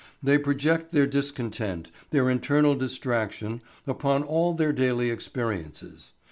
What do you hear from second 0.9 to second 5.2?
their discontent, their internal distraction, upon all their daily